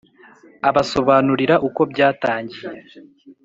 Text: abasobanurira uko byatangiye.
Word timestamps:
abasobanurira 0.69 1.55
uko 1.67 1.81
byatangiye. 1.91 2.67